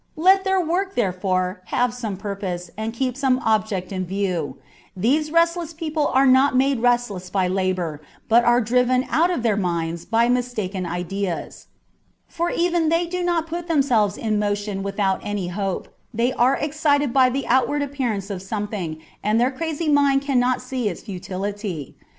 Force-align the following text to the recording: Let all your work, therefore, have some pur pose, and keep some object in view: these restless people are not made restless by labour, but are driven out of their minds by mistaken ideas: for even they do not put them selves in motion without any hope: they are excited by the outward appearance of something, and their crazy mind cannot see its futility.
Let 0.15 0.47
all 0.47 0.53
your 0.53 0.65
work, 0.65 0.95
therefore, 0.95 1.61
have 1.65 1.93
some 1.93 2.17
pur 2.17 2.35
pose, 2.35 2.71
and 2.75 2.91
keep 2.91 3.15
some 3.15 3.37
object 3.45 3.91
in 3.91 4.03
view: 4.03 4.57
these 4.97 5.29
restless 5.29 5.73
people 5.73 6.07
are 6.07 6.25
not 6.25 6.55
made 6.57 6.79
restless 6.79 7.29
by 7.29 7.47
labour, 7.47 8.01
but 8.27 8.43
are 8.43 8.61
driven 8.61 9.05
out 9.11 9.29
of 9.29 9.43
their 9.43 9.55
minds 9.55 10.05
by 10.05 10.27
mistaken 10.27 10.87
ideas: 10.87 11.67
for 12.27 12.49
even 12.49 12.89
they 12.89 13.05
do 13.05 13.21
not 13.21 13.45
put 13.45 13.67
them 13.67 13.83
selves 13.83 14.17
in 14.17 14.39
motion 14.39 14.81
without 14.81 15.19
any 15.21 15.49
hope: 15.49 15.87
they 16.11 16.33
are 16.33 16.55
excited 16.55 17.13
by 17.13 17.29
the 17.29 17.45
outward 17.45 17.83
appearance 17.83 18.31
of 18.31 18.41
something, 18.41 18.97
and 19.23 19.39
their 19.39 19.51
crazy 19.51 19.87
mind 19.87 20.23
cannot 20.23 20.63
see 20.63 20.89
its 20.89 21.03
futility. 21.03 21.95